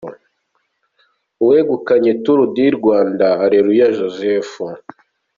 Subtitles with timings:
[1.43, 4.65] Uwegukanye Turu di Rwanda: Areruya Jozefu